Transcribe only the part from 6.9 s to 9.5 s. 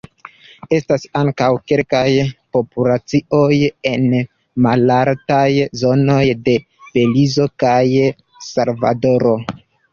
Belizo kaj Salvadoro.